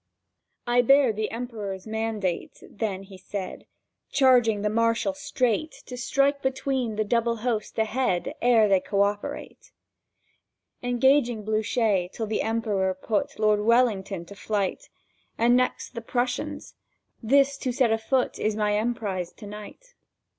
"I 0.65 0.81
bear 0.81 1.13
the 1.13 1.29
Emperor's 1.29 1.85
mandate," 1.85 2.63
then 2.67 3.03
he 3.03 3.19
said, 3.19 3.67
"Charging 4.11 4.63
the 4.63 4.69
Marshal 4.71 5.13
straight 5.13 5.83
To 5.85 5.95
strike 5.95 6.41
between 6.41 6.95
the 6.95 7.03
double 7.03 7.35
host 7.45 7.77
ahead 7.77 8.33
Ere 8.41 8.67
they 8.67 8.79
co 8.79 9.03
operate, 9.03 9.71
"Engaging 10.81 11.45
Blücher 11.45 12.11
till 12.11 12.25
the 12.25 12.41
Emperor 12.41 12.95
put 12.95 13.37
Lord 13.37 13.59
Wellington 13.61 14.25
to 14.25 14.33
flight, 14.35 14.89
And 15.37 15.55
next 15.55 15.91
the 15.93 16.01
Prussians. 16.01 16.73
This 17.21 17.55
to 17.57 17.71
set 17.71 17.91
afoot 17.91 18.39
Is 18.39 18.55
my 18.55 18.71
emprise 18.77 19.31
to 19.33 19.45
night." 19.45 19.93